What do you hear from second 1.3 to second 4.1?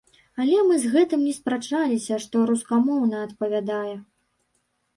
спрачаліся, што рускамоўная адпавядае.